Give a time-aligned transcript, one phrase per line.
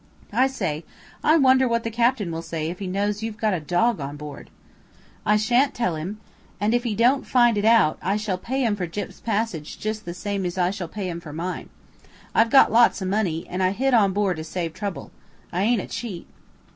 [0.33, 0.83] "I say,
[1.23, 4.17] I wonder what the captain will say if he knows you've got a dog on
[4.17, 4.49] board?"
[5.27, 6.19] "I sha'n't tell him,
[6.59, 10.05] and if he don't find it out I shall pay him for Gyp's passage just
[10.05, 11.69] the same as I shall pay him for mine.
[12.33, 15.11] I've got lots of money, and I hid on board to save trouble.
[15.53, 16.25] I ain't a cheat."